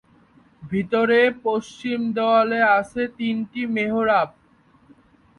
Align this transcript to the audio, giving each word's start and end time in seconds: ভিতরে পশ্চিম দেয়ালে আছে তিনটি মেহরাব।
ভিতরে 0.63 1.19
পশ্চিম 1.43 1.99
দেয়ালে 2.15 2.59
আছে 2.77 3.01
তিনটি 3.17 3.61
মেহরাব। 3.75 4.29